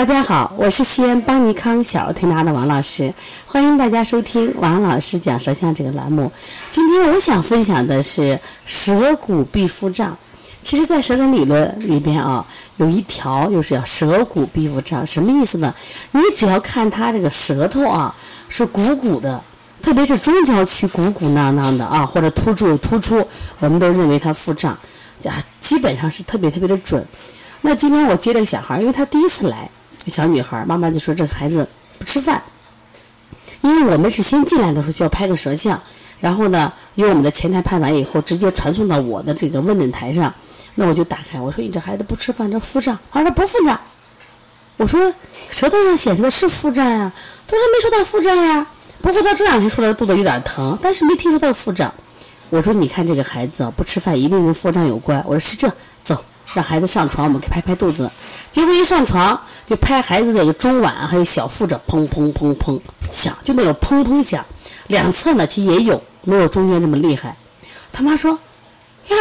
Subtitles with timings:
[0.00, 3.12] 大家好，我是西安邦尼康小儿推拿的王老师，
[3.44, 6.32] 欢迎大家收听王老师讲舌象这个栏目。
[6.70, 10.16] 今天我想分享的是舌骨必腹胀。
[10.62, 12.42] 其实，在舌诊理论里边啊，
[12.78, 15.74] 有一条就是要舌骨必腹胀，什么意思呢？
[16.12, 18.14] 你只要看他这个舌头啊
[18.48, 19.38] 是鼓鼓的，
[19.82, 23.22] 特别是中焦区鼓鼓囊囊的啊，或者突出突出，
[23.58, 24.72] 我们都认为他腹胀，
[25.26, 27.06] 啊，基本上是特别特别的准。
[27.60, 29.70] 那今天我接这个小孩，因为他第一次来。
[30.06, 31.68] 小女孩妈妈就说：“这孩子
[31.98, 32.42] 不吃饭，
[33.60, 35.80] 因为我们是先进来的时候就要拍个舌像，
[36.20, 40.32] 然后呢，用我们的前台拍完以后，直接传送到我的这个问诊台上。
[40.76, 43.78] 那我就打开，我说：‘你这孩子不吃饭，这腹胀。’他说：‘不腹胀。’
[44.78, 45.12] 我说
[45.50, 47.12] ：‘舌头上显示的是腹胀呀。’
[47.46, 48.66] 他说：‘没说他腹胀呀。’
[49.02, 51.92] 不过他这两天说的肚子有点疼，但是没听说他腹胀。
[52.48, 55.70] 我说：‘你看这个孩子啊不吃饭，一定跟腹胀有关。’我说：‘是这，
[56.02, 58.10] 走。’让孩子上床，我们给拍拍肚子。
[58.50, 64.44] 结果一上床就拍孩子这个中脘还有小腹这砰砰砰砰响，就那种砰砰响。
[64.88, 67.36] 两侧呢其实也有，没有中间这么厉害。
[67.92, 68.32] 他妈说
[69.08, 69.16] ：“呀，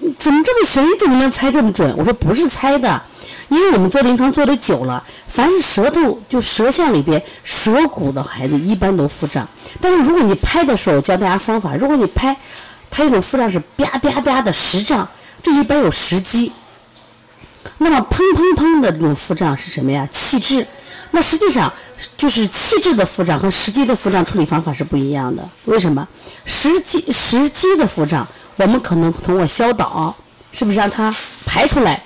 [0.00, 0.86] 你怎么这么神？
[0.98, 3.00] 怎么能猜这么准？”我说：“不是猜的，
[3.48, 9.48] 因为我们做临床做的久了，凡是舌头就舌象里边舌骨的孩子一般都腹胀。
[9.80, 12.36] 但是如果你拍的时候教大家方法，如果你拍，
[12.90, 15.08] 他一种腹胀是吧吧吧的实胀。”
[15.42, 16.52] 这一般有时机，
[17.78, 20.06] 那么砰砰砰的这种腹胀是什么呀？
[20.10, 20.66] 气滞。
[21.10, 21.72] 那实际上
[22.18, 25.42] 就是气滞的腹胀和时机的腹胀处理方法是不一样的。
[25.64, 26.06] 为什么？
[26.44, 30.14] 时机时机的腹胀，我们可能通过消导，
[30.52, 31.14] 是不是让它
[31.46, 32.02] 排出来？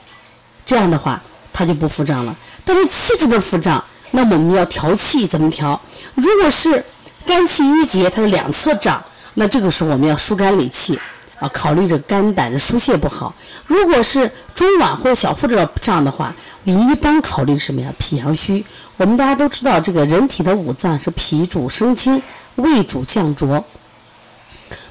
[0.64, 1.20] 这样的话，
[1.52, 2.36] 它就不腹胀了。
[2.64, 5.80] 但是气滞的腹胀，那么我们要调气，怎么调？
[6.14, 6.84] 如果是
[7.26, 9.02] 肝气郁结，它是两侧胀，
[9.34, 10.96] 那这个时候我们要疏肝理气。
[11.42, 13.34] 啊，考虑着肝胆的疏泄不好。
[13.66, 15.56] 如果是中脘或者小腹这
[15.90, 17.92] 样的话，一般考虑什么呀？
[17.98, 18.64] 脾阳虚。
[18.96, 22.22] 我们大家都知道，这个人体的五脏是脾主升清，
[22.54, 23.64] 胃主降浊。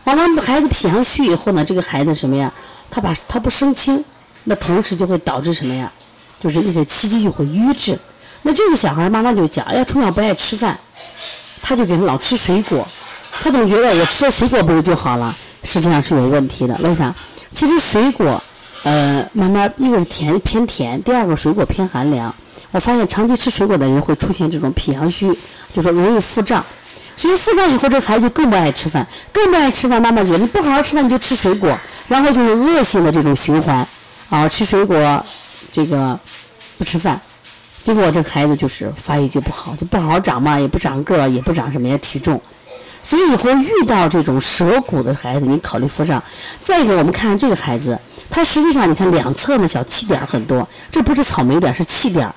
[0.03, 2.51] 完了，孩子脾阳虚以后呢，这个孩子什么呀？
[2.89, 4.03] 他把他不升清，
[4.43, 5.89] 那同时就会导致什么呀？
[6.37, 7.97] 就是那些气机就会瘀滞。
[8.41, 10.77] 那这个小孩妈妈就讲，哎呀，从小不爱吃饭，
[11.61, 12.85] 他就给他老吃水果，
[13.41, 15.33] 他总觉得我吃了水果不是就好了。
[15.63, 17.13] 实际上是有问题的，为啥？
[17.51, 18.41] 其实水果，
[18.83, 22.33] 呃，慢慢一个是甜偏甜，第二个水果偏寒凉。
[22.71, 25.37] 我发现长期吃水果的人会出现这种脾阳虚，
[25.73, 26.63] 就说容易腹胀。
[27.15, 30.01] 所以腹胀以后，这孩子就更不爱吃饭，更不爱吃饭。
[30.01, 31.77] 妈妈觉得你不好好吃饭，你就吃水果，
[32.07, 33.85] 然后就是恶性的这种循环。
[34.29, 35.25] 啊，吃水果，
[35.71, 36.17] 这个
[36.77, 37.19] 不吃饭，
[37.81, 42.41] 结果这孩子就是发育就不好，就不好长嘛，也不长个儿，也不长什么呀体重。
[43.03, 46.21] 所以以后遇到这种舌骨的孩子，你考虑敷上。
[46.63, 52.33] 再一个，我们看看这个孩子，他实际上你看两侧呢小气点很多，这不是草莓点，是气点。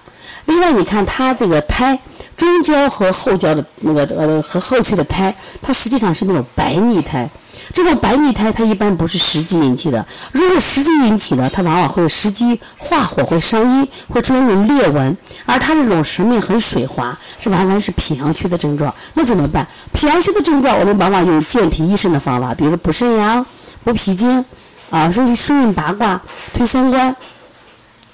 [0.47, 1.99] 另外，你看他这个胎
[2.37, 7.29] 中焦和后焦的那个呃和后区的胎，它实际上是那种白腻胎。
[7.73, 15.17] 这种白腻胎它一般不是食积引起的，如果食积引起的，它往往会食积化火，会伤阴，会出现那种裂纹。
[15.47, 18.95] 而它这种舌面很水滑，是完全是脾阳虚的症状。
[19.15, 19.67] 那怎么办？
[19.93, 23.45] 脾阳虚的症状，我们往往用健脾益肾的方法，比如补肾阳、
[23.83, 24.45] 补脾经，
[24.91, 26.21] 啊，顺顺应八卦、
[26.53, 27.15] 推三关。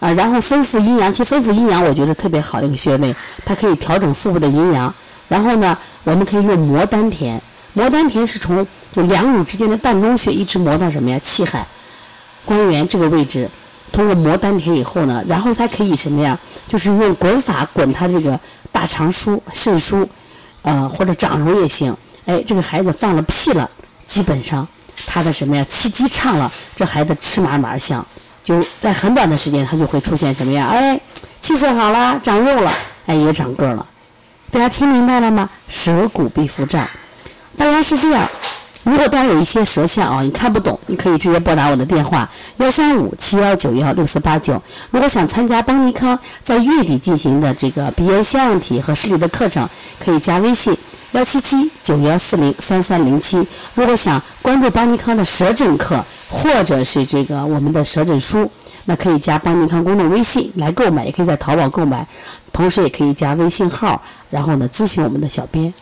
[0.00, 4.94] 啊，然后丰富阴阳，其实丰富阴阳，我觉得特别好一个穴位，它可以调整腹部的阴阳。
[5.28, 7.38] 然后呢，我们可以用摩丹田，
[7.72, 11.18] 摩丹田是从就两乳之间的膻中穴一直磨到什么呀？
[11.20, 11.66] 气海、
[12.44, 13.48] 关元这个位置，
[13.92, 16.38] 通过摩丹田以后呢，然后它可以什么呀？
[16.66, 18.38] 就是用滚法滚它这个
[18.72, 20.06] 大肠腧、肾腧，
[20.62, 21.96] 呃，或者掌揉也行。
[22.26, 23.68] 哎，这个孩子放了屁了，
[24.04, 24.66] 基本上
[25.06, 25.64] 他的什么呀？
[25.68, 28.04] 气机畅了，这孩子吃嘛嘛香。
[28.42, 30.66] 就在很短的时间，他就会出现什么呀？
[30.70, 31.00] 哎，
[31.40, 32.72] 气色好了，长肉了，
[33.06, 33.86] 哎，也长个了。
[34.50, 35.48] 大家听明白了吗？
[35.68, 36.84] 舌骨必腹胀。
[37.56, 38.26] 大家是这样，
[38.84, 44.60] 如果大家有一些舌象啊，你看不懂，你可以直接拨打我的电话幺三五七幺九幺六四八九。
[44.90, 49.68] 如果想参加邦尼康在月底进行的这个鼻炎腺样体和视力的课程，
[50.02, 50.76] 可以加微信。
[51.12, 53.44] 幺七七九幺四零三三零七，
[53.74, 58.48] 如果想关注邦尼康的舌诊课，或者是这个我们的舌诊书，
[58.84, 62.06] 那可以加邦尼康公众微信来购买，也可以在淘宝购买，
[62.52, 64.00] 同时也可以加微信号，
[64.30, 65.74] 然后呢咨询我们的小编。